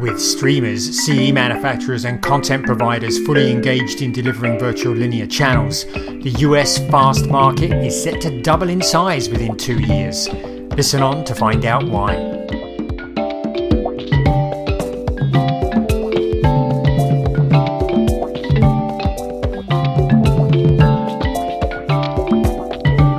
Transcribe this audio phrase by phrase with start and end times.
[0.00, 6.34] With streamers, CE manufacturers, and content providers fully engaged in delivering virtual linear channels, the
[6.38, 10.26] US FAST market is set to double in size within two years.
[10.74, 12.14] Listen on to find out why.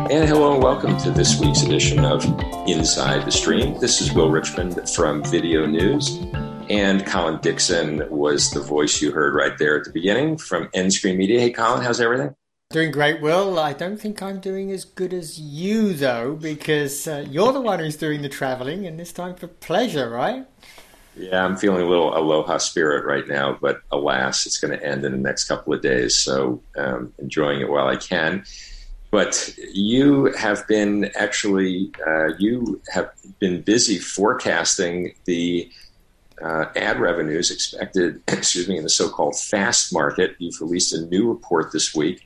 [0.09, 2.25] And hello and welcome to this week's edition of
[2.67, 3.79] Inside the Stream.
[3.79, 6.50] This is Will Richmond from VideoNuze.
[6.71, 11.37] And Colin Dixon was the voice you heard right there at the beginning from nScreenMedia.
[11.37, 12.33] Hey, Colin, how's everything?
[12.69, 13.59] Doing great, Will.
[13.59, 17.79] I don't think I'm doing as good as you, though, because uh, you're the one
[17.79, 20.45] who's doing the traveling, and this time for pleasure, right?
[21.17, 25.03] Yeah, I'm feeling a little aloha spirit right now, but alas, it's going to end
[25.03, 26.17] in the next couple of days.
[26.21, 28.45] So, um, enjoying it while I can.
[29.11, 35.69] But you have been actually, uh, you have been busy forecasting the
[36.41, 40.35] uh, ad revenues expected, excuse me, in the so-called fast market.
[40.39, 42.25] You've released a new report this week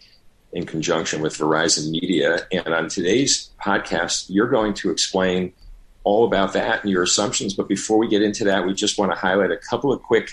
[0.53, 5.51] in conjunction with Verizon Media, and on today's podcast, you're going to explain
[6.03, 7.53] all about that and your assumptions.
[7.53, 10.29] But before we get into that, we just want to highlight a couple of quick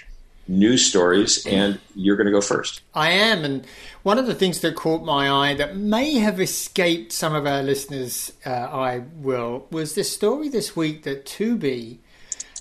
[0.48, 2.82] news stories, and you're going to go first.
[2.94, 3.66] I am, and
[4.02, 7.62] one of the things that caught my eye that may have escaped some of our
[7.62, 11.98] listeners' uh, eye, will, was this story this week that Tubi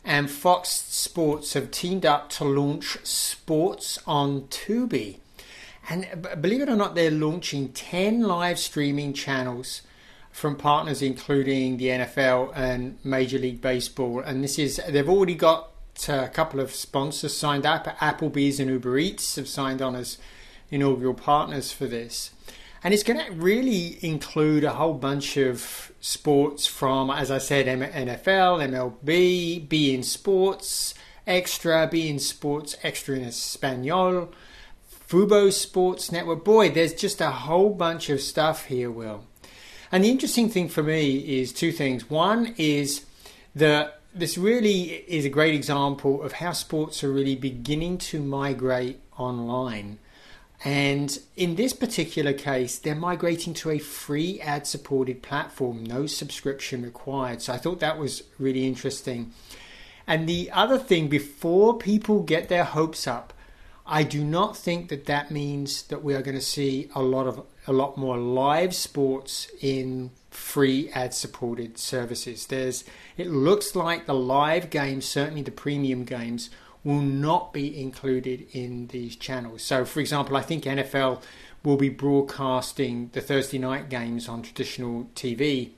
[0.04, 5.18] and Fox Sports have teamed up to launch Sports on Tubi.
[5.90, 9.82] And believe it or not, they're launching 10 live streaming channels
[10.32, 14.20] from partners including the NFL and Major League Baseball.
[14.22, 15.72] And this is, they've already got
[16.08, 17.86] uh, a couple of sponsors signed up.
[18.00, 20.18] Applebee's and Uber Eats have signed on as
[20.70, 22.32] inaugural partners for this.
[22.84, 27.68] And it's going to really include a whole bunch of sports from, as I said,
[27.68, 30.96] NFL, MLB, beIN Sports,
[31.28, 34.32] Extra, beIN Sports, Extra in Espanol,
[35.08, 36.44] Fubo Sports Network.
[36.44, 39.26] Boy, there's just a whole bunch of stuff here, Will.
[39.92, 42.10] And the interesting thing for me is two things.
[42.10, 43.06] One is
[43.54, 49.00] that this really is a great example of how sports are really beginning to migrate
[49.18, 50.00] online.
[50.64, 56.84] And in this particular case, they're migrating to a free ad supported platform, no subscription
[56.84, 57.42] required.
[57.42, 59.32] So I thought that was really interesting.
[60.06, 63.34] And the other thing, before people get their hopes up,
[63.86, 67.28] I do not think that that means that we are going to see a lot
[67.28, 72.48] of a lot more live sports in free ad supported services.
[72.48, 72.84] There's
[73.18, 76.50] it looks like the live games, certainly the premium games,
[76.84, 79.62] will not be included in these channels.
[79.64, 81.22] So, for example, I think NFL
[81.64, 85.72] will be broadcasting the Thursday night games on traditional TV,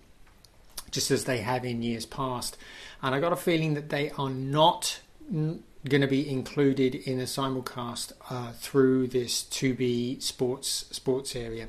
[0.91, 2.57] just as they have in years past.
[3.01, 7.23] And I got a feeling that they are not going to be included in a
[7.23, 11.67] simulcast uh, through this Tubi sports sports area.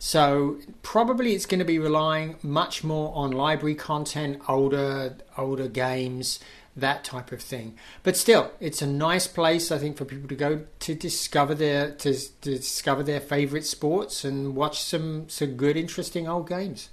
[0.00, 6.40] So probably it's going to be relying much more on library content, older older games,
[6.76, 7.76] that type of thing.
[8.02, 11.92] But still, it's a nice place I think for people to go to discover their
[11.92, 16.90] to, to discover their favorite sports and watch some some good, interesting old games.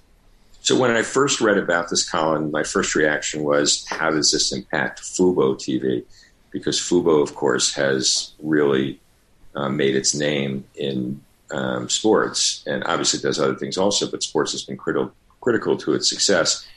[0.62, 4.52] So when I first read about this, Colin, my first reaction was, how does this
[4.52, 6.04] impact Fubo TV?
[6.52, 9.00] Because Fubo, of course, has really
[9.56, 14.10] uh, made its name in um, sports, and obviously does other things also.
[14.10, 16.68] But sports has been critical critical to its success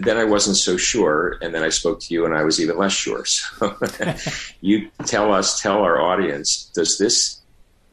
[0.00, 2.76] then I wasn't so sure, and then I spoke to you, and I was even
[2.76, 3.24] less sure.
[3.24, 3.76] So,
[4.60, 7.40] you tell us, tell our audience, does this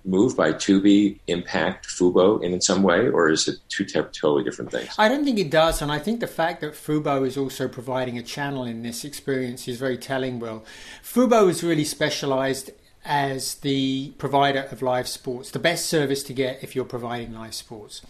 [0.06, 4.90] move by Tubi impact Fubo in some way, or is it two totally different things?
[4.98, 8.18] I don't think it does, and I think the fact that Fubo is also providing
[8.18, 10.40] a channel in this experience is very telling.
[10.40, 10.66] Will
[11.04, 12.72] Fubo is really specialized
[13.06, 17.54] as the provider of live sports, the best service to get if you're providing live
[17.54, 18.02] sports.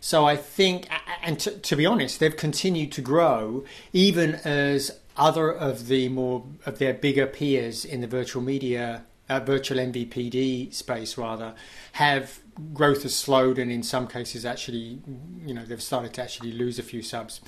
[0.00, 0.88] So I think,
[1.22, 6.44] and to, to, be honest, they've continued to grow even as other of the more
[6.64, 11.54] of their bigger peers in the virtual media, uh, virtual MVPD space rather,
[11.92, 12.40] have
[12.72, 15.00] growth has slowed and in some cases actually,
[15.44, 17.40] you know, they've started to actually lose a few subs.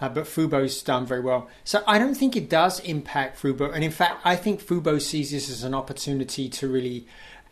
[0.00, 1.48] Uh, but Fubo's done very well.
[1.64, 3.72] So I don't think it does impact Fubo.
[3.72, 7.06] And in fact, I think Fubo sees this as an opportunity to really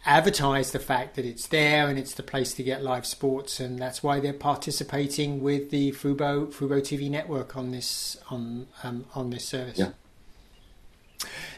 [0.06, 3.78] advertise the fact that it's there and it's the place to get live sports, and
[3.78, 9.30] that's why they're participating with the Fubo Fubo TV network on this on um, on
[9.30, 9.78] this service.
[9.78, 9.90] Yeah.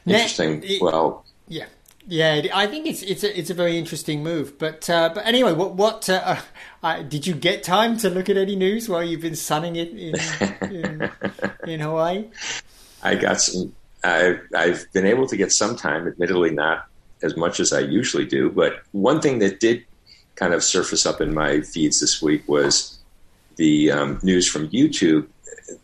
[0.07, 0.63] Interesting.
[0.63, 1.67] It, well, yeah.
[2.09, 5.53] Yeah, I think it's it's a it's a very interesting move, but uh, but anyway,
[5.53, 6.37] what what uh,
[6.81, 9.89] uh, did you get time to look at any news while you've been sunning it
[9.89, 10.15] in
[10.71, 11.11] in,
[11.67, 12.27] in Hawaii?
[13.03, 16.87] I got some I've, I've been able to get some time, admittedly not
[17.23, 18.51] as much as I usually do.
[18.51, 19.85] But one thing that did
[20.35, 22.99] kind of surface up in my feeds this week was
[23.57, 25.27] the um, news from YouTube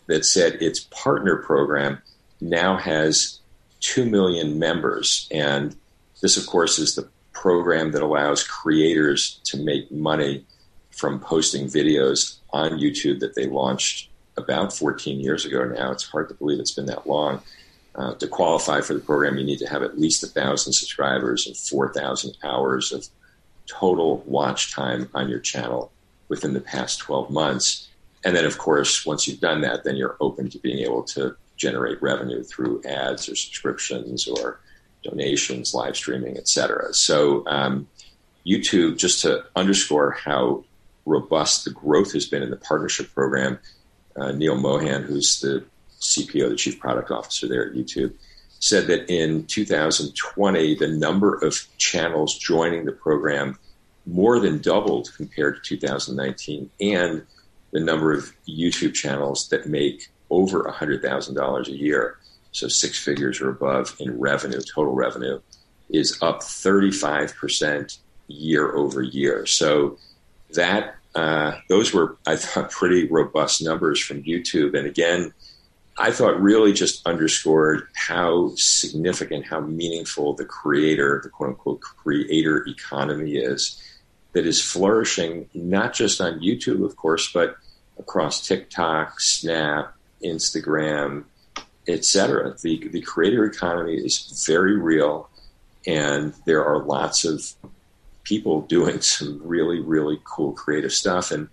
[0.07, 2.01] that said its partner program
[2.41, 3.41] now has
[3.81, 5.29] 2 million members.
[5.31, 5.75] And
[6.21, 10.45] this, of course, is the program that allows creators to make money
[10.91, 15.91] from posting videos on YouTube that they launched about 14 years ago now.
[15.91, 17.43] It's hard to believe it's been that long.
[17.95, 21.47] Uh, to qualify for the program, you need to have at least a thousand subscribers
[21.47, 23.07] and 4,000 hours of
[23.67, 25.93] total watch time on your channel
[26.29, 27.89] within the past 12 months.
[28.25, 31.37] And then, of course, once you've done that, then you're open to being able to
[31.57, 34.61] generate revenue through ads or subscriptions or
[35.03, 36.95] donations, live streaming, etc.
[36.95, 37.89] So, um,
[38.47, 40.65] YouTube, just to underscore how
[41.05, 43.59] robust the growth has been in the partnership program,
[44.17, 45.65] uh, Neal Mohan, who's the
[46.03, 48.13] CPO, the Chief Product Officer there at YouTube,
[48.59, 53.59] said that in 2020, the number of channels joining the program
[54.07, 57.27] more than doubled compared to 2019, and
[57.73, 62.19] the number of YouTube channels that make over $100,000 a year,
[62.53, 65.41] so six figures or above in revenue, total revenue,
[65.91, 69.47] is up 35% year over year.
[69.47, 69.99] So
[70.55, 74.77] that uh, those were, I thought, pretty robust numbers from YouTube.
[74.77, 75.33] And again,
[75.99, 82.67] I thought really just underscored how significant, how meaningful the creator, the quote unquote creator
[82.67, 83.83] economy is
[84.33, 87.57] that is flourishing not just on YouTube, of course, but
[87.99, 89.95] across TikTok, Snap,
[90.25, 91.25] Instagram,
[91.87, 92.57] etc.
[92.63, 95.29] The the creator economy is very real,
[95.87, 97.43] and there are lots of
[98.25, 101.31] people doing some really really cool creative stuff.
[101.31, 101.49] And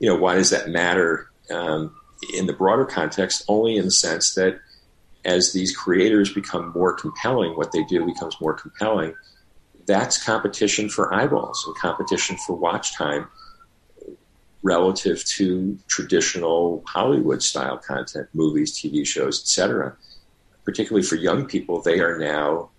[0.00, 1.30] you know, why does that matter?
[1.50, 1.94] Um,
[2.34, 4.58] in the broader context, only in the sense that
[5.24, 9.14] as these creators become more compelling, what they do becomes more compelling.
[9.86, 13.28] That's competition for eyeballs and competition for watch time
[14.62, 19.96] relative to traditional Hollywood style content, movies, TV shows, etc.
[20.64, 22.70] Particularly for young people, they are now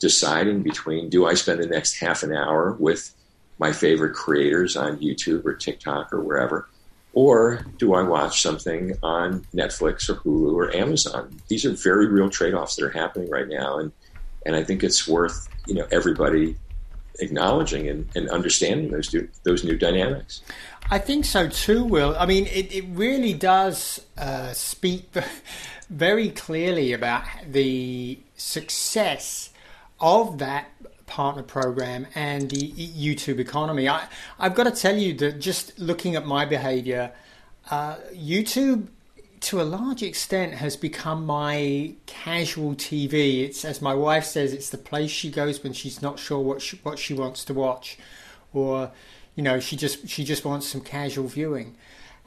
[0.00, 3.14] deciding between do I spend the next half an hour with
[3.58, 6.68] my favorite creators on YouTube or TikTok or wherever,
[7.14, 11.40] or do I watch something on Netflix or Hulu or Amazon?
[11.48, 13.92] These are very real trade-offs that are happening right now, and
[14.44, 16.56] and I think it's worth you know everybody
[17.20, 20.42] acknowledging and, and understanding those new, those new dynamics.
[20.90, 22.16] I think so too, Will.
[22.18, 25.10] I mean, it, it really does uh, speak
[25.90, 29.50] very clearly about the success
[30.00, 30.70] of that
[31.06, 33.88] partner program and the YouTube economy.
[33.88, 34.08] I,
[34.38, 37.12] I've got to tell you that just looking at my behavior,
[37.70, 38.88] uh, YouTube
[39.40, 43.44] to a large extent has become my casual TV.
[43.44, 46.62] It's as my wife says, it's the place she goes when she's not sure what
[46.62, 47.98] she, what she wants to watch,
[48.54, 48.90] or
[49.34, 51.76] you know she just she just wants some casual viewing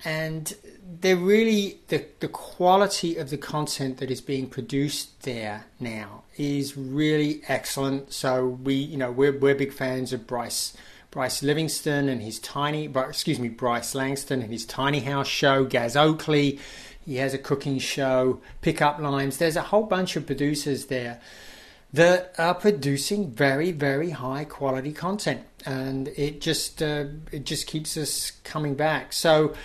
[0.05, 0.53] and
[1.01, 6.77] they're really the the quality of the content that is being produced there now is
[6.77, 8.13] really excellent.
[8.13, 10.75] So we, you know, we're we're big fans of Bryce
[11.11, 15.63] Bryce Livingston and his tiny, excuse me, Bryce Langston and his tiny house show.
[15.63, 16.59] Gaz Oakley,
[17.05, 18.41] he has a cooking show.
[18.61, 19.37] Pickup lines.
[19.37, 21.19] There's a whole bunch of producers there
[21.93, 27.97] that are producing very very high quality content, and it just uh, it just keeps
[27.97, 29.13] us coming back.
[29.13, 29.55] So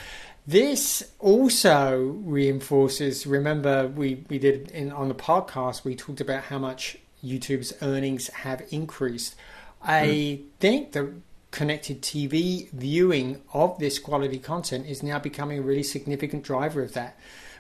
[0.47, 3.27] this also reinforces.
[3.27, 5.85] Remember, we we did in on the podcast.
[5.85, 9.37] We talked about how much YouTube's earnings have increased.
[9.81, 10.45] I mm.
[10.59, 11.15] think the
[11.53, 16.93] connected TV viewing of this quality content is now becoming a really significant driver of
[16.95, 17.17] that.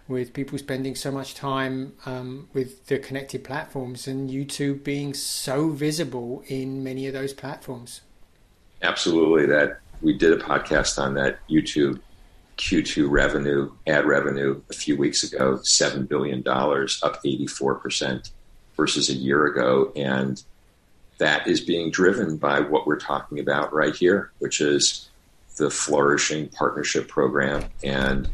[0.08, 5.68] With people spending so much time um, with the connected platforms and YouTube being so
[5.68, 8.00] visible in many of those platforms.
[8.82, 12.00] Absolutely, that we did a podcast on that YouTube
[12.62, 18.30] Q2 revenue, ad revenue a few weeks ago, $7 billion, up 84%
[18.76, 19.92] versus a year ago.
[19.96, 20.40] And
[21.18, 25.10] that is being driven by what we're talking about right here, which is
[25.56, 28.30] the flourishing partnership program and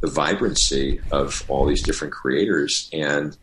[0.00, 3.36] the vibrancy of all these different creators and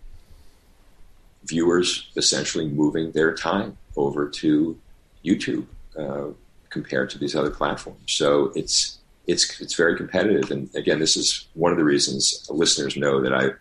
[1.45, 4.79] viewers essentially moving their time over to
[5.23, 6.29] YouTube uh,
[6.71, 8.01] compared to these other platforms.
[8.07, 10.51] So it's it's it's very competitive.
[10.51, 13.51] And again, this is one of the reasons listeners know that I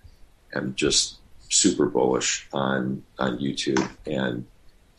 [0.57, 1.17] am just
[1.49, 4.47] super bullish on on YouTube, and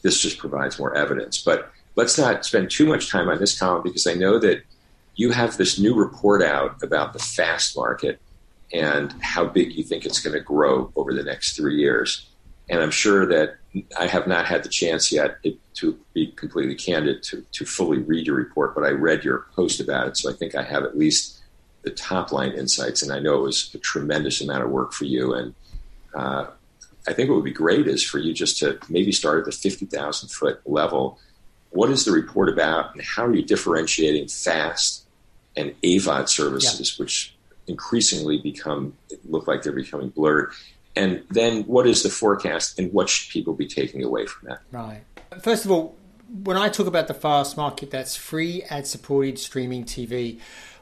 [0.01, 1.41] this just provides more evidence.
[1.41, 4.63] But let's not spend too much time on this Colin because I know that
[5.15, 8.19] you have this new report out about the fast market
[8.71, 12.27] and how big you think it's going to grow over the next three years.
[12.69, 13.57] And I'm sure that
[13.99, 17.97] I have not had the chance yet it, to be completely candid to, to fully
[17.97, 20.83] read your report, but I read your post about it, so I think I have
[20.83, 21.41] at least
[21.81, 25.05] the top line insights, and I know it was a tremendous amount of work for
[25.05, 25.33] you.
[25.33, 25.53] And
[26.15, 26.47] uh,
[27.07, 29.51] I think what would be great is for you just to maybe start at the
[29.51, 31.19] 50,000 foot level.
[31.71, 35.05] What is the report about, and how are you differentiating fast
[35.57, 37.03] and AVOD services, yeah.
[37.03, 37.35] which
[37.67, 40.53] increasingly become look like they're becoming blurred?
[40.95, 44.59] And then what is the forecast, and what should people be taking away from that?
[44.71, 45.01] Right.
[45.41, 45.95] First of all,
[46.43, 50.39] when I talk about the fast market, that's free ad supported streaming TV.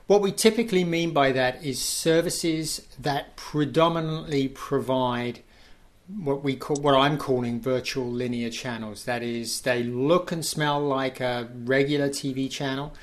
[0.07, 5.41] What we typically mean by that is services that predominantly provide
[6.19, 9.05] what we call what I'm calling virtual linear channels.
[9.05, 12.93] That is, they look and smell like a regular TV channel.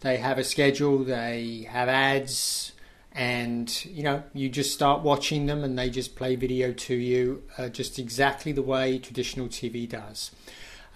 [0.00, 0.98] They have a schedule.
[1.04, 2.72] They have ads,
[3.14, 7.42] and you know you just start watching them, and they just play video to you,
[7.58, 10.30] uh, just exactly the way traditional TV does.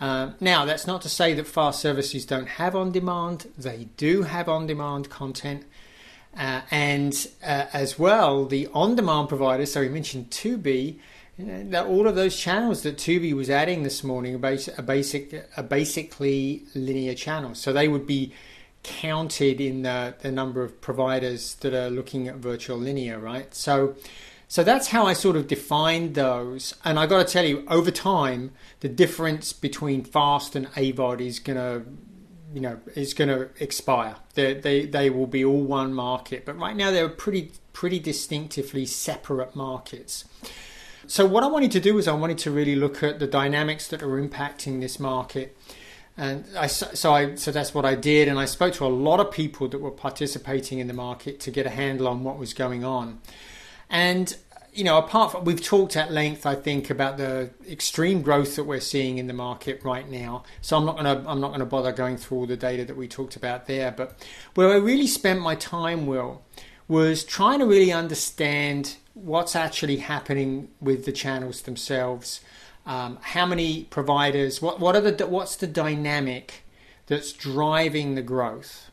[0.00, 3.50] Uh, now, that's not to say that fast services don't have on demand.
[3.56, 5.64] They do have on demand content.
[6.36, 10.98] Uh, and uh, as well, the on demand providers, so we mentioned Tubi,
[11.38, 15.62] that all of those channels that Tubi was adding this morning are, are, basic, are
[15.62, 17.58] basically linear channels.
[17.58, 18.34] So they would be
[18.86, 23.52] counted in the, the number of providers that are looking at virtual linear, right?
[23.54, 23.96] So
[24.48, 26.74] so that's how I sort of defined those.
[26.84, 31.40] And I got to tell you, over time, the difference between fast and AVOD is
[31.40, 31.84] going to,
[32.54, 34.16] you know, is going to expire.
[34.34, 38.86] They, they they will be all one market, but right now they're pretty pretty distinctively
[38.86, 40.24] separate markets.
[41.08, 43.88] So what I wanted to do is I wanted to really look at the dynamics
[43.88, 45.56] that are impacting this market.
[46.18, 49.20] And I, so I, so that's what I did, and I spoke to a lot
[49.20, 52.54] of people that were participating in the market to get a handle on what was
[52.54, 53.20] going on.
[53.90, 54.34] And
[54.76, 58.64] you know, apart from we've talked at length, I think about the extreme growth that
[58.64, 60.44] we're seeing in the market right now.
[60.60, 63.08] So I'm not gonna I'm not gonna bother going through all the data that we
[63.08, 63.90] talked about there.
[63.90, 64.22] But
[64.54, 66.42] where I really spent my time, Will,
[66.88, 72.40] was trying to really understand what's actually happening with the channels themselves.
[72.86, 74.62] Um, how many providers?
[74.62, 76.62] What what are the what's the dynamic
[77.06, 78.90] that's driving the growth?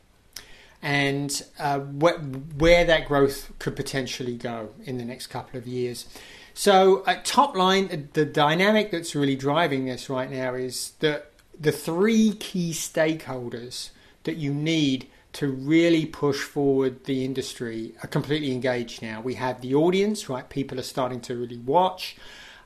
[0.83, 6.05] and uh, wh- where that growth could potentially go in the next couple of years.
[6.53, 11.71] So, at top line, the dynamic that's really driving this right now is that the
[11.71, 13.89] three key stakeholders
[14.25, 19.21] that you need to really push forward the industry are completely engaged now.
[19.21, 20.47] We have the audience, right?
[20.47, 22.17] People are starting to really watch.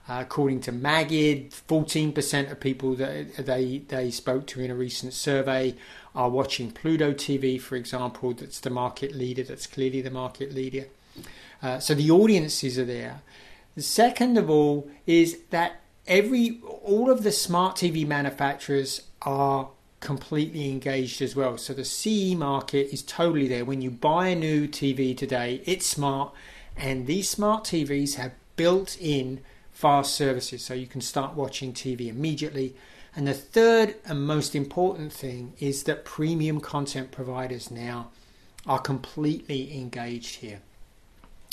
[0.09, 5.13] Uh, according to Magid, 14% of people that they, they spoke to in a recent
[5.13, 5.75] survey
[6.15, 10.85] are watching Pluto TV, for example, that's the market leader, that's clearly the market leader.
[11.61, 13.21] Uh, so the audiences are there.
[13.75, 20.69] The second of all is that every all of the smart TV manufacturers are completely
[20.69, 21.57] engaged as well.
[21.57, 23.65] So the CE market is totally there.
[23.65, 26.33] When you buy a new TV today, it's smart,
[26.75, 29.41] and these smart TVs have built in
[29.77, 32.75] fast services so you can start watching TV immediately.
[33.15, 38.09] And the third and most important thing is that premium content providers now
[38.65, 40.61] are completely engaged here.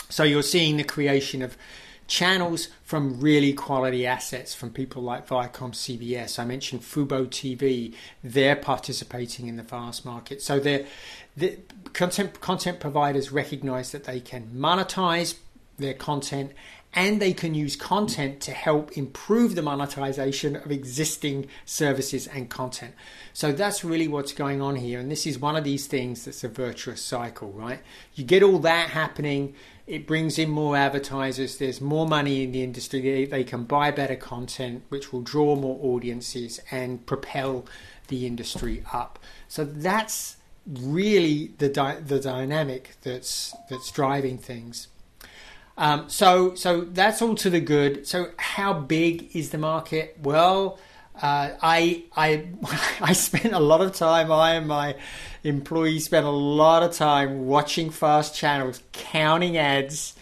[0.09, 1.59] So you're seeing the creation of
[2.07, 6.39] channels from really quality assets from people like Viacom CBS.
[6.39, 10.41] I mentioned Fubo TV, they're participating in the fast market.
[10.41, 10.87] So the
[11.93, 15.37] content content providers recognize that they can monetize
[15.77, 16.53] their content
[16.95, 22.95] and they can use content to help improve the monetization of existing services and content.
[23.33, 25.01] So that's really what's going on here.
[25.01, 27.81] And this is one of these things that's a virtuous cycle, right?
[28.15, 29.55] You get all that happening,
[29.87, 33.91] it brings in more advertisers, there's more money in the industry, they, they can buy
[33.91, 37.67] better content, which will draw more audiences and propel
[38.09, 39.19] the industry up.
[39.49, 40.37] So that's
[40.67, 44.89] really the, di- the dynamic that's, that's driving things.
[45.77, 48.07] Um, so, so that's all to the good.
[48.07, 50.17] So, how big is the market?
[50.23, 50.79] Well,
[51.21, 52.47] uh, I I
[53.01, 54.31] I spent a lot of time.
[54.33, 54.97] I and my
[55.43, 60.15] employees spent a lot of time watching fast channels, counting ads.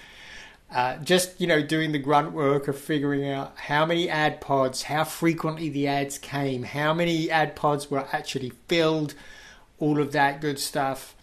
[0.71, 4.85] Uh, just you know, doing the grunt work of figuring out how many ad pods,
[4.85, 9.13] how frequently the ads came, how many ad pods were actually filled,
[9.79, 11.15] all of that good stuff.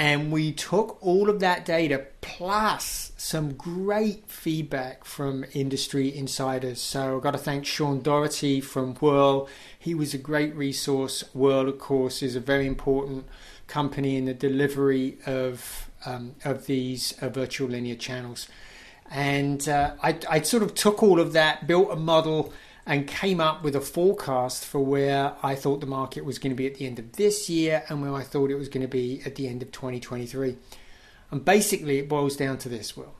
[0.00, 6.80] And we took all of that data plus some great feedback from industry insiders.
[6.80, 9.46] So I've got to thank Sean Doherty from Wurl.
[9.78, 11.22] He was a great resource.
[11.34, 13.26] Wurl, of course, is a very important
[13.66, 18.48] company in the delivery of um, of these uh, virtual linear channels.
[19.10, 22.54] And uh, I, I sort of took all of that, built a model,
[22.86, 26.56] and came up with a forecast for where I thought the market was going to
[26.56, 28.88] be at the end of this year and where I thought it was going to
[28.88, 30.56] be at the end of 2023.
[31.30, 33.14] And basically, it boils down to this: Will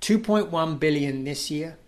[0.00, 1.78] 2.1 billion this year,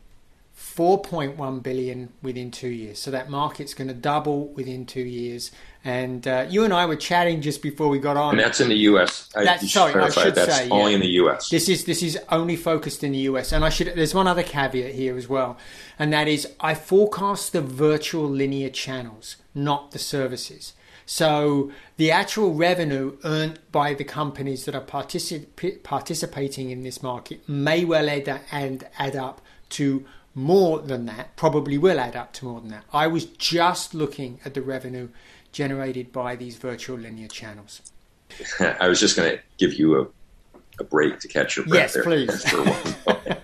[0.57, 2.99] 4.1 billion within two years.
[3.01, 5.51] So that market's going to double within two years.
[5.85, 8.31] And uh, you and I were chatting just before we got on.
[8.35, 9.29] And that's in the U.S.
[9.35, 10.95] That's, sorry, I should that's say only yeah.
[10.97, 11.49] in the U.S.
[11.49, 13.53] This is this is only focused in the U.S.
[13.53, 13.89] And I should.
[13.95, 15.59] There's one other caveat here as well,
[15.99, 20.73] and that is I forecast the virtual linear channels, not the services.
[21.07, 27.47] So the actual revenue earned by the companies that are particip- participating in this market
[27.47, 32.45] may well add, and add up to more than that, probably will add up to
[32.45, 32.85] more than that.
[32.93, 35.09] I was just looking at the revenue
[35.53, 37.81] generated by these virtual linear channels.
[38.61, 40.07] I was just going to give you a,
[40.81, 42.03] a break to catch your breath yes, there.
[42.03, 42.45] please.
[42.49, 43.39] for one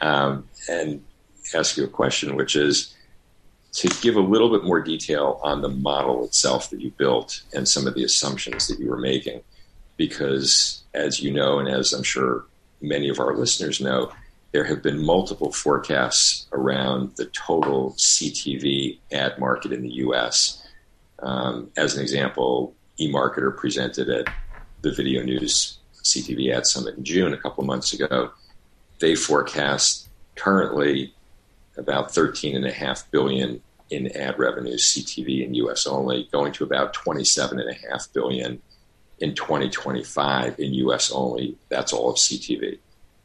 [0.00, 1.02] um, and
[1.54, 2.94] ask you a question, which is
[3.72, 7.68] to give a little bit more detail on the model itself that you built and
[7.68, 9.40] some of the assumptions that you were making.
[9.96, 12.44] Because, as you know, and as I'm sure
[12.80, 14.12] many of our listeners know,
[14.52, 20.66] there have been multiple forecasts around the total CTV ad market in the US.
[21.20, 24.26] Um, as an example, eMarketer presented at
[24.82, 28.30] the VideoNuze CTV Ad Summit in June a couple of months ago.
[29.00, 31.14] They forecast currently
[31.76, 38.60] about 13.5 billion in ad revenues, CTV in US only, going to about 27.5 billion
[39.20, 41.56] in 2025 in US only.
[41.68, 42.78] That's all of CTV.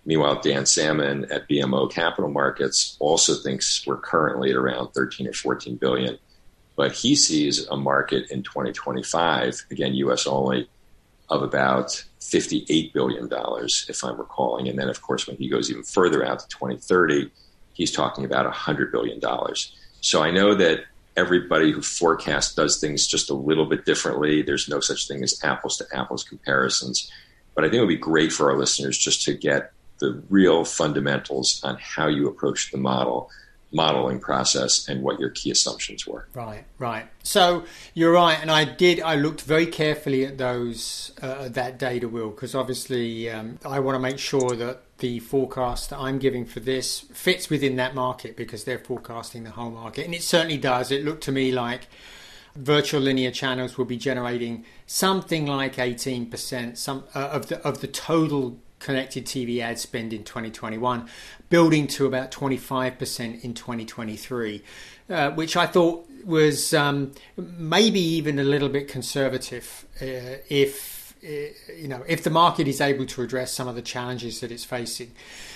[0.06, 5.34] Meanwhile, Dan Salmon at BMO Capital Markets also thinks we're currently at around 13 or
[5.34, 6.18] 14 billion,
[6.76, 10.70] but he sees a market in 2025, again, US only,
[11.30, 13.30] of about $58 billion,
[13.88, 14.68] if I'm recalling.
[14.68, 17.32] And then, of course, when he goes even further out to 2030,
[17.74, 19.22] he's talking about $100 billion.
[20.02, 20.84] So I know that
[21.16, 24.42] everybody who forecasts does things just a little bit differently.
[24.42, 27.10] There's no such thing as apples to apples comparisons.
[27.56, 29.72] But I think it would be great for our listeners just to get
[30.04, 33.32] the real fundamentals on how you approach the model
[33.74, 36.28] modeling process and what your key assumptions were.
[36.34, 37.08] Right, right.
[37.24, 37.64] So
[37.96, 39.02] you're right, and I did.
[39.02, 43.96] I looked very carefully at those uh, that data, will, because obviously um, I want
[43.96, 48.38] to make sure that the forecast that I'm giving for this fits within that market
[48.38, 50.92] because they're forecasting the whole market, and it certainly does.
[50.92, 51.88] It looked to me like
[52.56, 57.88] virtual linear channels will be generating something like 18% some uh, of the of the
[57.88, 61.08] total connected TV ad spend in 2021,
[61.50, 64.62] building to about 25% in 2023,
[65.10, 71.28] uh, which I thought was um, maybe even a little bit conservative uh, if uh,
[71.78, 74.66] you know if the market is able to address some of the challenges that it's
[74.66, 75.12] facing.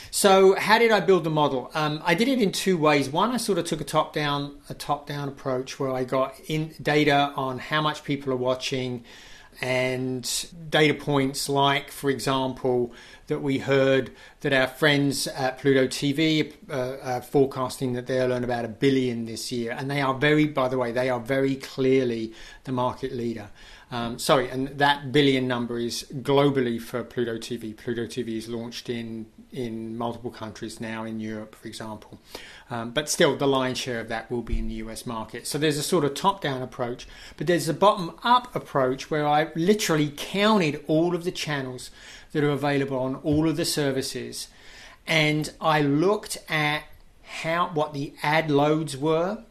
[0.10, 1.70] So, how did I build the model?
[1.74, 3.10] Um, I did it in two ways.
[3.10, 6.36] One, I sort of took a top down a top down approach where I got
[6.48, 9.04] in data on how much people are watching
[9.62, 12.94] and data points like, for example,
[13.28, 18.44] that we heard that our friends at Pluto TV uh, are forecasting that they'll earn
[18.44, 21.56] about a billion this year, and they are very, by the way, they are very
[21.56, 22.34] clearly
[22.66, 23.50] the market leader.
[23.90, 27.76] Um, sorry, and that billion number is globally for Pluto TV.
[27.76, 32.20] Pluto TV is launched in in multiple countries now, in Europe, for example.
[32.70, 35.48] Um, but still, the lion's share of that will be in the US market.
[35.48, 39.26] So there's a sort of top down approach, but there's a bottom up approach where
[39.26, 41.92] I literally counted all of the channels
[42.34, 44.50] that are available on all of the services,
[45.06, 46.84] and I looked at
[47.24, 49.44] how what the ad loads were.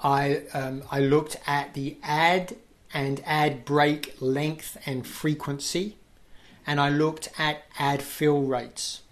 [0.00, 2.56] I um, I looked at the ad
[2.94, 5.96] and ad break length and frequency,
[6.64, 9.02] and I looked at ad fill rates.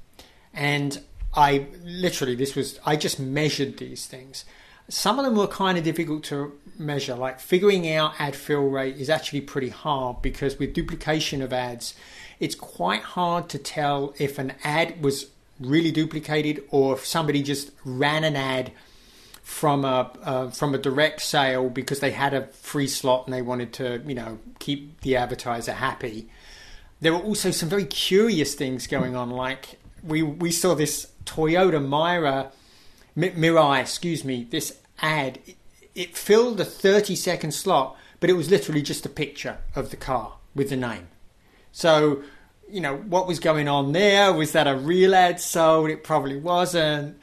[0.53, 1.01] And
[1.35, 4.45] I literally, this was, I just measured these things.
[4.89, 8.97] Some of them were kind of difficult to measure, like figuring out ad fill rate
[8.97, 11.95] is actually pretty hard because with duplication of ads,
[12.41, 15.27] it's quite hard to tell if an ad was
[15.61, 18.73] really duplicated or if somebody just ran an ad
[19.43, 23.43] from a uh, from a direct sale because they had a free slot and they
[23.43, 26.29] wanted to you know keep the advertiser happy.
[27.01, 31.85] There were also some very curious things going on, like we we saw this Toyota
[31.85, 32.53] Myra
[33.17, 35.41] Mirai, excuse me, this ad.
[35.47, 35.57] It,
[35.95, 39.97] it filled a thirty second slot, but it was literally just a picture of the
[39.97, 41.09] car with the name.
[41.73, 42.23] So
[42.69, 44.33] you know what was going on there?
[44.33, 45.91] Was that a real ad sold?
[45.91, 47.19] It probably wasn't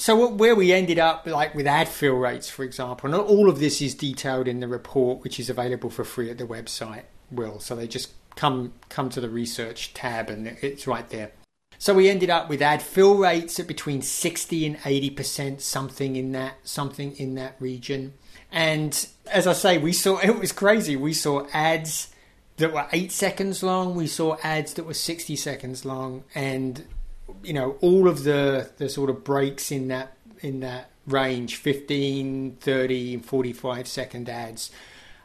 [0.00, 3.58] so where we ended up like with ad fill rates for example and all of
[3.58, 7.60] this is detailed in the report which is available for free at the website will
[7.60, 11.32] so they just come come to the research tab and it's right there
[11.80, 16.32] So we ended up with ad fill rates at between 60 and 80%, something in
[16.32, 18.12] that something in that region.
[18.52, 20.94] And as I say, we saw it was crazy.
[20.94, 22.08] We saw ads
[22.58, 26.84] that were 8 seconds long, we saw ads that were 60 seconds long and
[27.42, 32.58] you know, all of the the sort of breaks in that in that range 15,
[32.60, 34.70] 30, 45 second ads.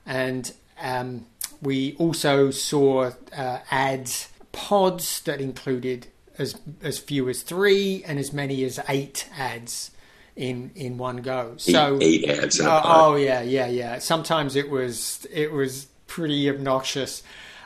[0.06, 1.26] And um,
[1.62, 8.34] we also saw uh, ads pods that included as as few as three and as
[8.34, 9.92] many as eight ads
[10.36, 11.56] in in one go.
[11.58, 12.60] So eight, eight ads.
[12.60, 14.00] Uh, oh yeah, yeah, yeah.
[14.00, 17.24] Sometimes it was it was pretty obnoxious.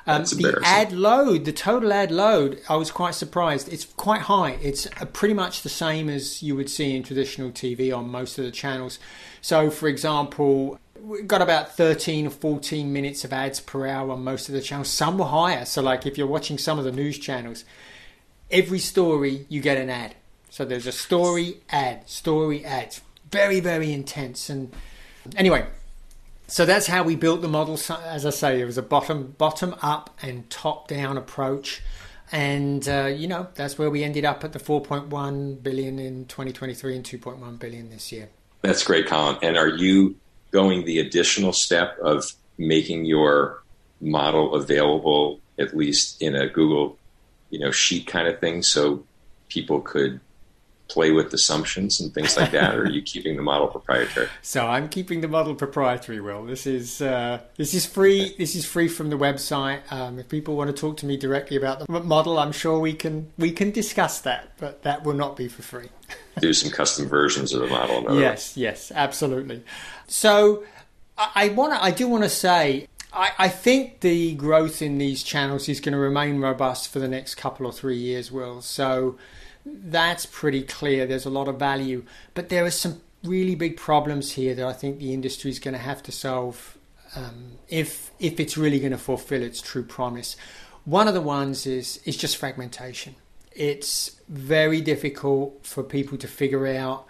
[0.07, 3.71] Um, the ad load, the total ad load, I was quite surprised.
[3.71, 4.57] It's quite high.
[4.61, 8.39] It's uh, pretty much the same as you would see in traditional TV on most
[8.39, 8.97] of the channels.
[9.41, 14.23] So, for example, we got about 13 or 14 minutes of ads per hour on
[14.23, 14.89] most of the channels.
[14.89, 15.65] Some were higher.
[15.65, 17.63] So, like if you're watching some of the news channels,
[18.51, 20.15] every story you get an ad.
[20.49, 23.01] So there's a story ad, story ads.
[23.31, 24.49] Very, very intense.
[24.49, 24.73] And
[25.35, 25.67] anyway,
[26.47, 27.79] so that's how we built the model.
[28.05, 31.81] As I say, it was a bottom bottom up and top down approach,
[32.31, 36.95] and uh, you know that's where we ended up at the 4.1 billion in 2023
[36.95, 38.29] and 2.1 billion this year.
[38.61, 39.37] That's great, Colin.
[39.43, 40.15] And are you
[40.51, 43.61] going the additional step of making your
[44.01, 46.97] model available at least in a Google,
[47.49, 49.03] you know, sheet kind of thing, so
[49.47, 50.19] people could
[50.89, 54.27] play with assumptions and things like that, or are you keeping the model proprietary?
[54.41, 56.19] So I'm keeping the model proprietary.
[56.19, 58.33] Will this is uh, this is free.
[58.37, 59.79] This is free from the website.
[59.91, 62.93] Um, if people want to talk to me directly about the model, I'm sure we
[62.93, 65.89] can we can discuss that, but that will not be for free.
[66.39, 68.19] Do some custom versions of the model.
[68.19, 69.63] Yes, yes, absolutely.
[70.07, 70.63] So
[71.17, 74.97] I, I want to I do want to say I, I, think the growth in
[74.97, 78.61] these channels is going to remain robust for the next couple or three years, Will.
[78.61, 79.17] So
[79.65, 81.05] that's pretty clear.
[81.05, 84.73] There's a lot of value, but there are some really big problems here that I
[84.73, 86.77] think the industry is going to have to solve
[87.15, 90.35] um, if if it's really going to fulfill its true promise.
[90.85, 93.15] One of the ones is is just fragmentation.
[93.51, 97.05] It's very difficult for people to figure out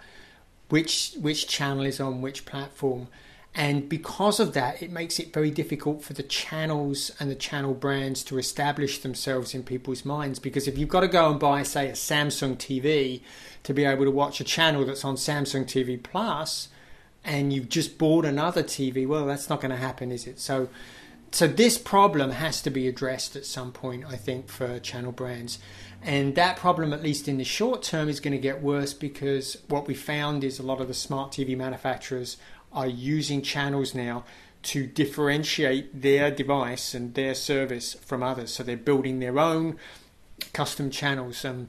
[0.70, 3.08] which which channel is on which platform
[3.54, 7.74] and because of that, it makes it very difficult for the channels and the channel
[7.74, 10.38] brands to establish themselves in people's minds.
[10.38, 13.22] Because if you've got to go and buy, say, a Samsung TV
[13.64, 16.68] to be able to watch a channel that's on Samsung TV Plus,
[17.24, 20.38] and you've just bought another TV, well, that's not going to happen, is it?
[20.38, 20.68] So,
[21.32, 25.58] so this problem has to be addressed at some point, I think, for channel brands.
[26.02, 29.58] And that problem, at least in the short term, is going to get worse because
[29.68, 32.38] what we found is a lot of the smart TV manufacturers
[32.72, 34.24] are using channels now
[34.62, 38.52] to differentiate their device and their service from others.
[38.52, 39.76] So they're building their own
[40.52, 41.44] custom channels.
[41.44, 41.68] Um,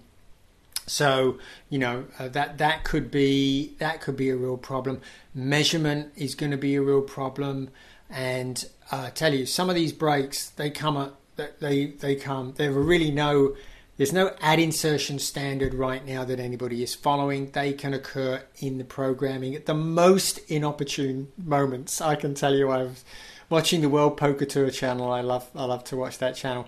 [0.88, 1.38] so
[1.70, 5.00] you know uh, that that could be that could be a real problem.
[5.34, 7.70] Measurement is going to be a real problem,
[8.10, 12.54] and uh, I tell you, some of these breaks they come at they they come.
[12.58, 13.56] There are really no
[14.02, 17.52] there's no ad insertion standard right now that anybody is following.
[17.52, 22.02] They can occur in the programming at the most inopportune moments.
[22.02, 23.06] I can tell you, I was
[23.48, 25.12] watching the World Poker Tour channel.
[25.12, 26.68] I love, I love to watch that channel.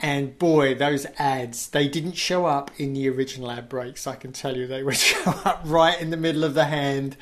[0.00, 4.06] And boy, those ads, they didn't show up in the original ad breaks.
[4.06, 7.18] I can tell you, they would show up right in the middle of the hand.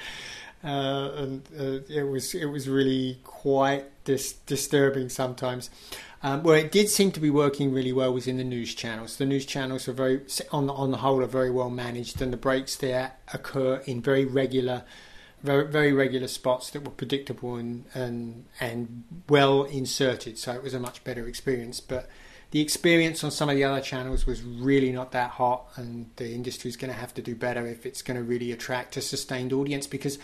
[0.63, 5.69] Uh, and uh, it was it was really quite dis- disturbing sometimes.
[6.23, 9.17] Um, where it did seem to be working really well was in the news channels.
[9.17, 12.33] The news channels are very, on the, on the whole, are very well managed, and
[12.33, 14.85] the breaks there occur in very regular,
[15.43, 20.39] very very regular spots that were predictable and and and well inserted.
[20.39, 21.81] So it was a much better experience.
[21.81, 22.09] But
[22.51, 26.33] the experience on some of the other channels was really not that hot, and the
[26.33, 29.03] industry is going to have to do better if it's going to really attract a
[29.03, 30.19] sustained audience because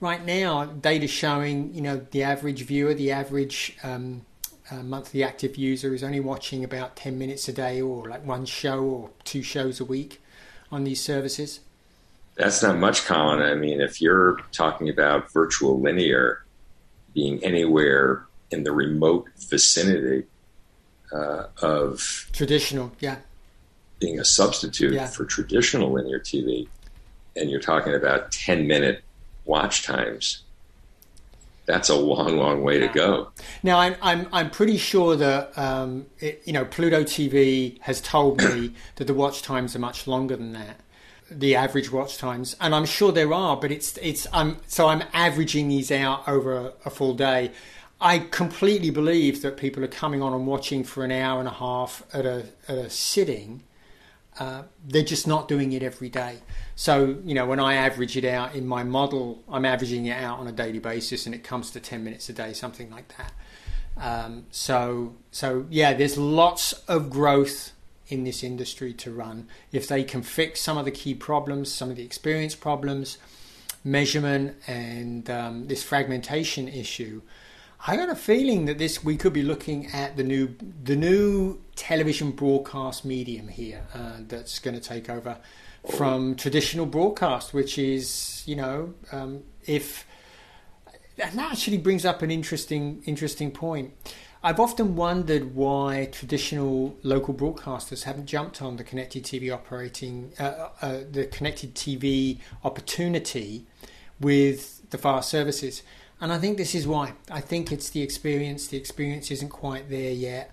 [0.00, 4.24] right now data showing you know the average viewer, the average um,
[4.70, 8.44] uh, monthly active user is only watching about 10 minutes a day or like one
[8.44, 10.20] show or two shows a week
[10.70, 11.60] on these services?
[12.36, 13.40] That's not much, Colin.
[13.40, 16.44] I mean, if you're talking about virtual linear
[17.14, 20.24] being anywhere in the remote vicinity
[21.12, 23.16] uh, of traditional, yeah,
[24.00, 25.06] being a substitute yeah.
[25.06, 26.68] for traditional linear TV,
[27.36, 29.02] and you're talking about 10 minute
[29.46, 30.42] watch times,
[31.66, 33.30] that's a long, long way to go.
[33.62, 38.42] Now, I'm I'm I'm pretty sure that um, it, you know Pluto TV has told
[38.42, 40.80] me that the watch times are much longer than that,
[41.30, 45.02] the average watch times, and I'm sure there are, but it's it's I'm so I'm
[45.12, 47.50] averaging these out over a, a full day.
[48.00, 51.52] I completely believe that people are coming on and watching for an hour and a
[51.52, 53.62] half at a at a sitting.
[54.38, 56.38] Uh, they're just not doing it every day.
[56.74, 60.38] So, you know, when I average it out in my model, I'm averaging it out
[60.38, 63.32] on a daily basis and it comes to 10 minutes a day, something like that.
[63.98, 67.72] Um, so, so yeah, there's lots of growth
[68.08, 69.48] in this industry to run.
[69.72, 73.18] If they can fix some of the key problems, some of the experience problems,
[73.82, 77.22] measurement, and um, this fragmentation issue,
[77.84, 81.60] I got a feeling that this we could be looking at the new the new
[81.74, 85.38] television broadcast medium here uh, that's going to take over
[85.96, 90.06] from traditional broadcast, which is you know um, if
[91.16, 93.92] that actually brings up an interesting interesting point.
[94.42, 100.68] I've often wondered why traditional local broadcasters haven't jumped on the connected TV operating uh,
[100.80, 103.66] uh, the connected TV opportunity
[104.20, 105.82] with the fast services
[106.20, 107.12] and I think this is why.
[107.30, 108.68] I think it's the experience.
[108.68, 110.52] The experience isn't quite there yet.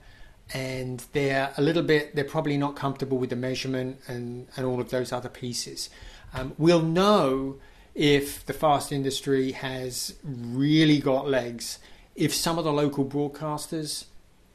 [0.53, 4.81] And they're a little bit, they're probably not comfortable with the measurement and, and all
[4.81, 5.89] of those other pieces.
[6.33, 7.59] Um, we'll know
[7.95, 11.79] if the fast industry has really got legs
[12.15, 14.05] if some of the local broadcasters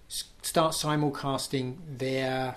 [0.09, 2.57] start simulcasting their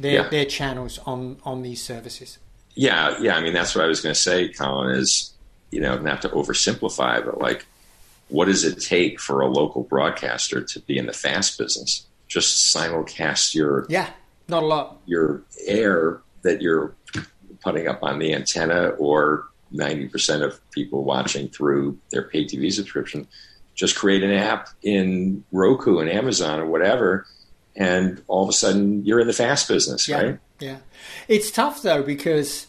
[0.00, 0.28] their, yeah.
[0.28, 2.38] their channels on, on these services.
[2.74, 3.34] Yeah, yeah.
[3.34, 5.32] I mean, that's what I was going to say, Colin, is
[5.70, 7.66] you know, not to oversimplify, but like,
[8.28, 12.06] what does it take for a local broadcaster to be in the fast business?
[12.26, 14.10] Just simulcast your yeah,
[14.48, 16.94] not a lot your air that you're
[17.62, 22.72] putting up on the antenna, or ninety percent of people watching through their pay TV
[22.72, 23.26] subscription.
[23.74, 27.26] Just create an app in Roku and Amazon or whatever,
[27.76, 30.38] and all of a sudden you're in the fast business, yeah, right?
[30.60, 30.78] Yeah,
[31.28, 32.66] it's tough though because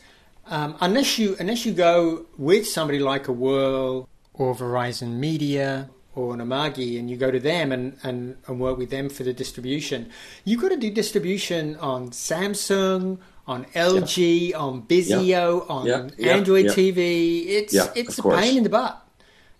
[0.50, 6.34] um, unless you unless you go with somebody like a Wurl or Verizon Media or
[6.34, 9.34] an Amagi and you go to them and, and, and work with them for the
[9.34, 10.10] distribution,
[10.44, 17.46] you've got to do distribution on Samsung, on LG, on Vizio, on Android TV.
[17.48, 19.06] It's it's a pain in the butt.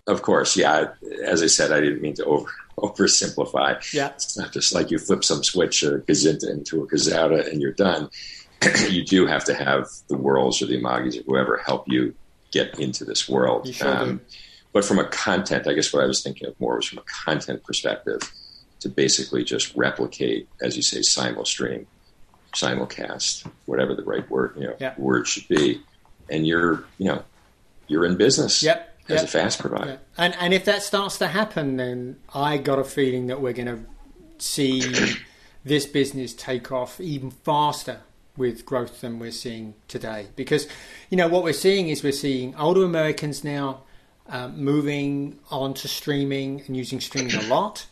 [0.06, 0.88] Of course, yeah.
[1.24, 3.92] As I said, I didn't mean to over oversimplify.
[3.92, 7.60] Yeah, it's not just like you flip some switch or Gazinta into a Gazzetta and
[7.60, 8.10] you're done.
[8.88, 12.14] You do have to have the Wurls or the Amagis or whoever help you
[12.50, 13.72] get into this world.
[13.74, 14.20] Sure um.
[14.72, 17.02] But from a content, I guess what I was thinking of more was from a
[17.24, 18.20] content perspective
[18.80, 21.86] to basically just replicate, as you say, simul simulstream,
[22.52, 24.94] simulcast, whatever the right word you know yeah.
[24.96, 25.80] word should be,
[26.28, 27.22] and you're you know
[27.88, 28.62] you're in business.
[28.62, 28.86] Yep.
[29.08, 29.24] As yep.
[29.24, 33.26] a fast provider, and and if that starts to happen, then I got a feeling
[33.26, 33.80] that we're going to
[34.38, 34.84] see
[35.64, 38.02] this business take off even faster
[38.40, 40.26] with growth than we're seeing today.
[40.34, 40.66] Because,
[41.10, 43.82] you know, what we're seeing is we're seeing older Americans now
[44.28, 47.86] um, moving on to streaming and using streaming a lot.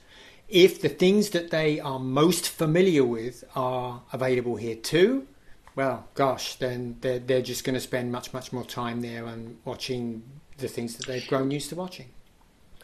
[0.49, 5.29] If the things that they are most familiar with are available here too,
[5.77, 9.59] well, gosh, then they're, they're just going to spend much, much more time there and
[9.67, 10.23] watching
[10.57, 12.07] the things that they've grown used to watching.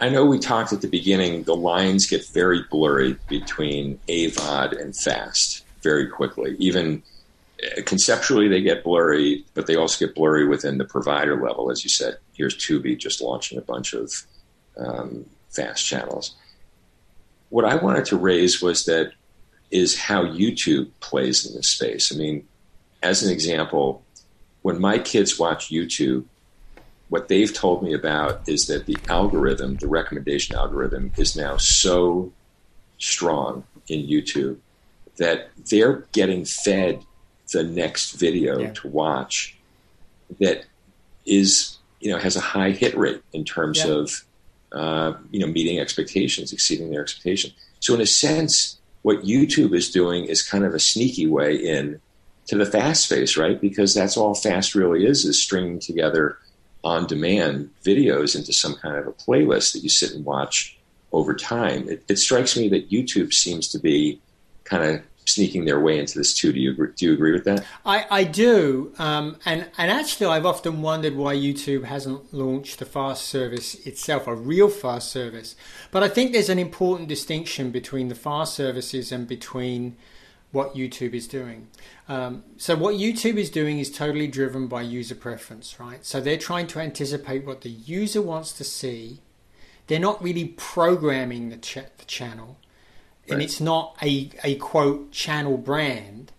[0.00, 4.94] I know we talked at the beginning, the lines get very blurry between AVOD and
[4.94, 6.56] FAST very quickly.
[6.58, 7.02] Even
[7.86, 11.70] conceptually they get blurry, but they also get blurry within the provider level.
[11.70, 14.12] As you said, here's Tubi just launching a bunch of
[14.76, 16.34] um, fast channels.
[17.50, 19.12] What I wanted to raise was that
[19.70, 22.12] is how YouTube plays in this space.
[22.12, 22.46] I mean,
[23.02, 24.02] as an example,
[24.62, 26.24] when my kids watch YouTube,
[27.08, 32.32] what they've told me about is that the algorithm, the recommendation algorithm, is now so
[32.98, 34.58] strong in YouTube
[35.16, 37.04] that they're getting fed
[37.52, 38.72] the next video yeah.
[38.72, 39.56] to watch
[40.40, 40.64] that
[41.26, 43.92] is you know has a high hit rate in terms yeah.
[43.92, 44.24] of
[44.72, 47.52] uh, you know meeting expectations, exceeding their expectation.
[47.80, 52.00] So in a sense, what YouTube is doing is kind of a sneaky way in
[52.46, 53.60] to the fast space, right?
[53.60, 56.38] Because that's all fast really is is stringing together
[56.82, 60.76] on demand videos into some kind of a playlist that you sit and watch
[61.12, 61.88] over time.
[61.88, 64.20] It, it strikes me that YouTube seems to be
[64.64, 66.52] kind of sneaking their way into this too.
[66.52, 67.64] Do you agree, do you agree with that?
[67.84, 72.84] I, I do, um, and and actually, I've often wondered why YouTube hasn't launched the
[72.84, 75.56] fast service itself, a real fast service.
[75.90, 79.96] But I think there's an important distinction between the fast services and between
[80.52, 81.66] what YouTube is doing.
[82.08, 86.04] Um, so what YouTube is doing is totally driven by user preference, right?
[86.06, 89.20] So they're trying to anticipate what the user wants to see.
[89.88, 92.56] They're not really programming the, ch- the channel
[93.28, 96.32] and it's not a, a quote channel brand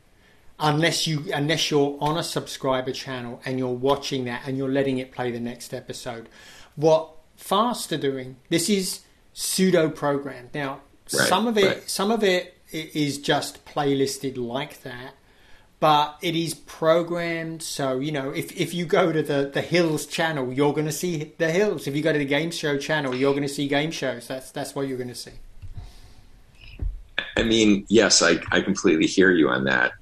[0.60, 4.98] unless you unless you're on a subscriber channel and you're watching that and you're letting
[4.98, 6.30] it play the next episode.
[6.76, 9.02] What Fast are doing, this is
[9.34, 10.50] pseudo programmed.
[10.54, 10.82] Now,
[11.14, 11.90] right, some of it right.
[11.90, 15.14] some of it is just playlisted like that,
[15.80, 17.62] but it is programmed.
[17.62, 20.94] So you know, if if you go to the the Hills channel, you're going to
[20.94, 21.88] see the Hills.
[21.88, 24.28] If you go to the Game Show channel, you're going to see game shows.
[24.28, 25.34] That's that's what you're going to see.
[27.38, 29.94] I mean, yes, I I completely hear you on that.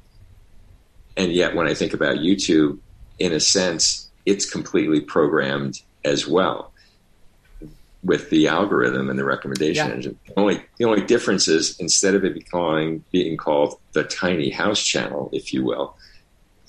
[1.15, 2.79] And yet, when I think about YouTube,
[3.19, 6.73] in a sense, it's completely programmed as well
[8.03, 9.93] with the algorithm and the recommendation yeah.
[9.93, 10.19] engine.
[10.27, 14.83] The only the only difference is instead of it becoming being called the tiny house
[14.83, 15.95] channel, if you will,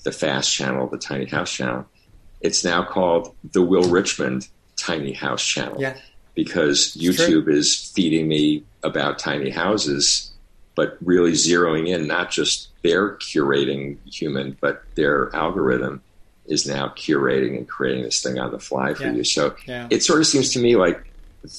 [0.03, 1.85] the fast channel, the tiny house channel,
[2.41, 4.41] it's now called the Will Richman
[4.77, 5.79] tiny house channel.
[5.79, 5.97] Yeah.
[6.33, 7.53] Because it's YouTube true.
[7.53, 10.31] is feeding me about tiny houses,
[10.75, 16.01] but really zeroing in not just their curating human, but their algorithm
[16.45, 19.13] is now curating and creating this thing on the fly for yeah.
[19.13, 19.23] you.
[19.23, 19.87] So yeah.
[19.89, 21.03] it sort of seems to me like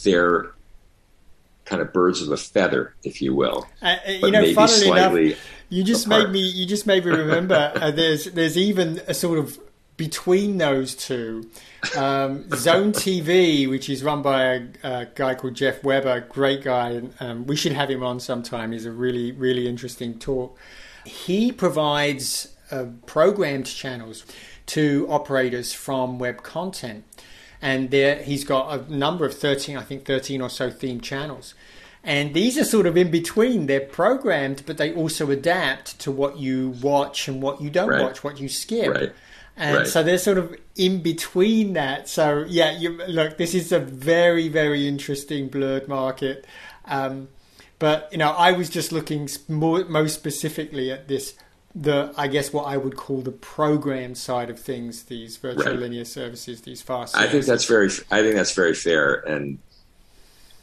[0.05, 0.53] they're
[1.65, 3.67] kind of birds of a feather, if you will.
[3.83, 6.27] Uh, you know, funnily enough, you just apart.
[6.27, 7.73] made me you just made me remember.
[7.75, 9.59] uh, there's there's even a sort of
[9.97, 11.49] between those two.
[11.97, 16.91] Um, Zone TV, which is run by a, a, guy called Jeff Weber, great guy,
[16.91, 18.73] and um, we should have him on sometime.
[18.73, 20.59] He's a really really interesting talk.
[21.05, 24.25] He provides uh, programmed channels
[24.67, 27.05] to operators from web content
[27.63, 31.55] and there he's got a number of 13 i think 13 or so themed channels
[32.03, 36.39] and these are sort of in between they're programmed but they also adapt to what
[36.39, 38.03] you watch and what you don't right.
[38.03, 39.13] watch what you skip right.
[39.57, 39.87] And right.
[39.87, 44.49] so they're sort of in between that so yeah you look this is a very
[44.49, 46.47] very interesting blurred market
[46.87, 47.29] um,
[47.79, 51.35] but you know i was just looking more, most specifically at this
[51.77, 55.79] the I guess what I would call the program side of things, these virtual right.
[55.79, 57.13] linear services, these fast.
[57.13, 57.29] Services.
[57.29, 57.91] I think that's very.
[58.11, 59.59] I think that's very fair, and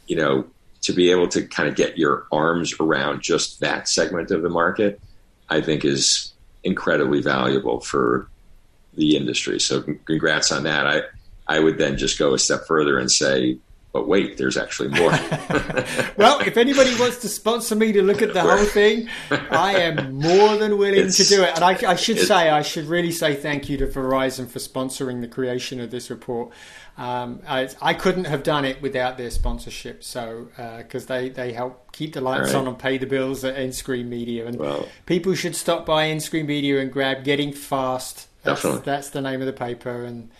[0.08, 0.44] you know,
[0.82, 4.50] to be able to kind of get your arms around just that segment of the
[4.50, 5.00] market,
[5.48, 6.32] I think is
[6.64, 8.28] incredibly valuable for
[8.96, 9.60] the industry.
[9.60, 10.86] So, congrats on that.
[10.86, 11.02] I
[11.46, 13.58] I would then just go a step further and say,
[13.94, 15.10] but wait, there's actually more.
[16.16, 20.16] well, if anybody wants to sponsor me to look at the whole thing, I am
[20.16, 21.54] more than willing it's, to do it.
[21.54, 25.20] And I, I should say, I should really say thank you to Verizon for sponsoring
[25.20, 26.50] the creation of this report.
[26.98, 30.02] Um, I, I, couldn't have done it without their sponsorship.
[30.02, 32.56] So, because uh, they, they help keep the lights right.
[32.56, 34.46] on and pay the bills at nScreenMedia.
[34.46, 38.28] And well, people should stop by nScreenMedia and grab Getting Fast.
[38.44, 38.84] That's, definitely.
[38.84, 40.30] that's the name of the paper, and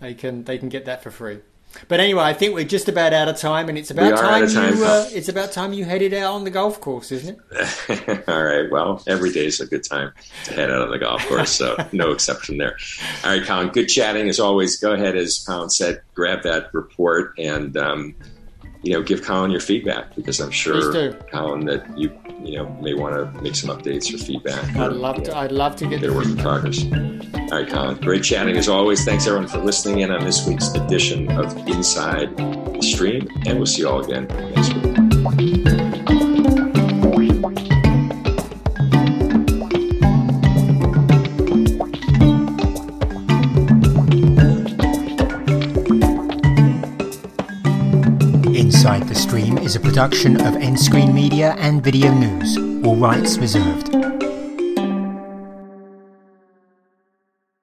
[0.00, 1.40] they can they can get that for free.
[1.88, 4.76] But anyway, I think we're just about out of time, and it's about time, time,
[4.76, 4.84] you.
[4.84, 8.28] Uh, it's about time you headed out on the golf course, isn't it?
[8.28, 8.70] All right.
[8.70, 10.12] Well, every day is a good time
[10.44, 12.76] to head out on the golf course, so no exception there.
[13.24, 13.68] All right, Colin.
[13.68, 14.76] Good chatting as always.
[14.76, 18.14] Go ahead, as Colin said, grab that report and um,
[18.84, 22.94] you know give Colin your feedback because I'm sure Colin that you you know may
[22.94, 24.76] want to make some updates or feedback.
[24.76, 25.30] I'd love to.
[25.30, 26.84] Know, I'd love to get their work in progress.
[26.84, 27.96] All right, Colin.
[28.00, 29.04] Great chatting as always.
[29.04, 33.66] Thanks everyone for listening in on this week's edition of Inside the Stream, and we'll
[33.66, 35.03] see you all again next week.
[48.84, 53.93] Inside the Stream is a production of nScreenMedia and VideoNuze, all rights reserved.